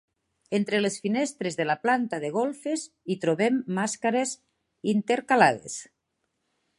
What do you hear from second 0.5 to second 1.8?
Entre les finestres de la